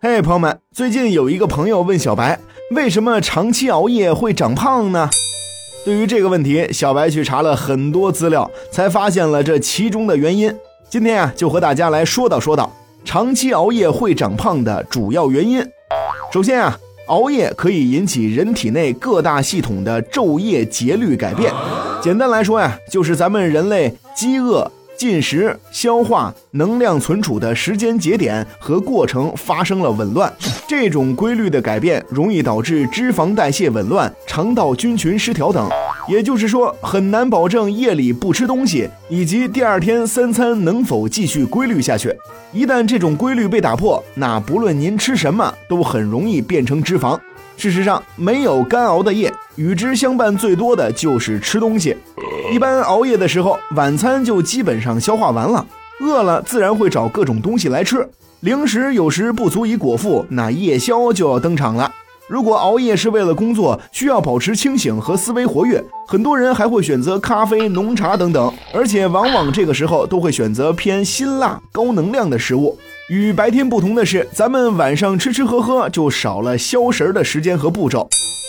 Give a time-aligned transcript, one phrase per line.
[0.00, 2.38] 嘿，朋友们，最近有一个朋友问小白，
[2.70, 5.10] 为什么长期熬夜会长胖呢？
[5.84, 10.54] 对于这个问题，小白去查了很多资料，才发现了这其中的原因。
[10.88, 12.72] 今天啊，就和大家来说道说道
[13.04, 15.60] 长期熬夜会长胖的主要原因。
[16.32, 16.78] 首先啊，
[17.08, 21.52] 熬夜可以引起人体内各大系统的昼夜节律改变。
[22.00, 24.70] 简单来说呀，就是咱们人类饥饿。
[24.98, 30.30] 进食、消化、能量存储的时间节点和过程发生了紊乱，
[30.66, 35.70] 这种规律的改变容易导致脂肪代谢紊乱、肠道菌群失调等。
[36.08, 42.12] 也就是说，很难保证夜里不吃东西，以及第二天三餐能否继续规律下去。
[42.52, 47.16] 一旦这种规律被打破，那不论您吃什么，都很容易变成脂肪。
[47.56, 51.96] 事实上，没有干熬的夜，与之相伴最多的就是吃东西。
[52.50, 55.66] 一般熬夜的时候，晚餐就基本上消化完了，
[56.00, 58.08] 饿了自然会找各种东西来吃。
[58.40, 61.90] 零食有时不足以果腹，那夜宵就要登场了。
[62.26, 72.78] 如果熬夜是为了工作，需要保持清醒和思维活跃，很多人还会选择咖啡、浓茶等等，而且往往这个时候都会选择偏辛辣、高能量的食物。
[73.08, 78.08] 与白天不同的是，咱们晚上吃吃喝喝就少了消食的时间和步骤，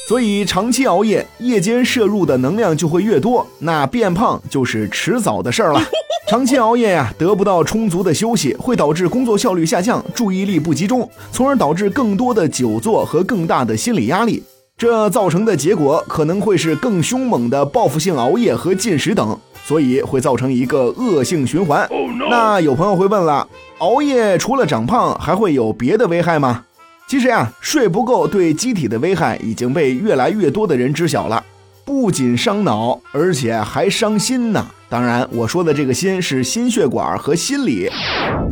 [0.09, 5.79] 所以长期熬夜，夜间摄入的能量就会越多，那变胖就是迟早的事儿了。
[6.27, 14.41] 长期熬夜呀，得不到充足的休息，会导致工作效率下降，注意力不集中，从而导致更多的久坐和更大的心理压力。
[14.75, 21.87] 这造成的结果可能会是更凶猛的报复性熬夜和进食等，所以会造成一个恶性循环。
[22.31, 23.47] 那有朋友会问了。
[23.77, 26.65] 熬夜除了长胖，还会有别的危害吗？
[27.09, 31.43] 其实呀，睡不够对机体的危害已经被越来越多的人知晓了。
[31.83, 34.63] 不仅伤脑，而且还伤心呢。
[34.87, 37.89] 当然，我说的这个心是心血管和心理。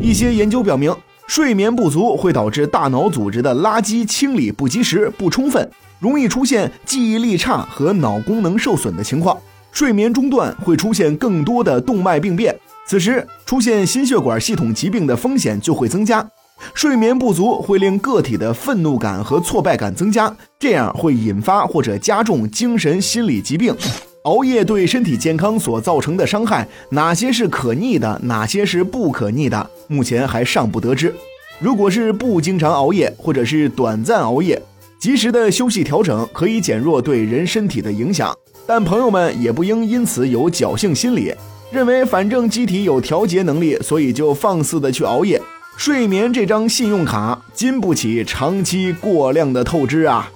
[0.02, 0.92] 一些研究表明，
[1.28, 5.70] 睡眠不足会导致大脑组织的垃圾清理不及时、不充分，
[6.00, 9.38] 容易出现记忆力差和脑功能受损的情况。
[9.72, 12.56] 睡眠中断会出现更多的动脉病变。
[12.88, 16.28] 此时出现心血管系统疾病的风险就会增加，
[16.74, 23.76] 睡眠不足会令个体的愤怒感和挫败感增加，这样会引发或者加重精神心理疾病。
[24.24, 31.16] 熬夜对身体健康所造成的伤害，哪些是可逆的，哪些是不可逆的，目前还尚不得知。
[31.60, 34.62] 如果是不经常熬夜或者是短暂熬夜，
[35.00, 38.36] 及时的休息调整可以减弱对人身体的影响，
[38.66, 41.34] 但朋友们也不应因此有侥幸心理。
[41.72, 45.42] 认为反正机体有调节能力，所以就放肆的去熬夜。
[45.78, 50.28] 睡眠这张信用卡经不起长期过量的透支啊！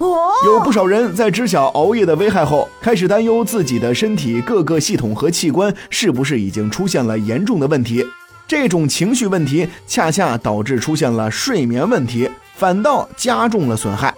[0.46, 8.06] 有不少人在知晓熬夜的危害后，开始担忧自己的身体各个系统和器官是不是已经出现了严重的问题。
[8.46, 14.14] 这种情绪问题恰恰导致出现了睡眠问题，反倒加重了损害。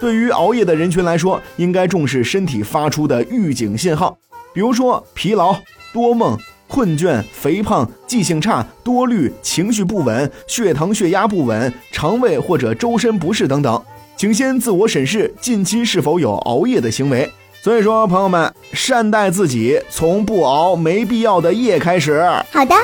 [0.00, 4.18] 对于熬夜的人群来说，应该重视身体发出的预警信号，
[4.52, 5.54] 比如说疲劳、
[5.92, 6.36] 多梦。
[6.74, 13.80] 困倦、肥胖、记性差、多虑、情绪不稳、血糖、血压不稳、肠胃或者周身不适等等，
[14.16, 17.30] 请先自我审视近期是否有熬夜的行为。
[17.62, 22.20] 所以说，朋友们，善待自己，从不熬没必要的夜开始。
[22.50, 22.74] 好的。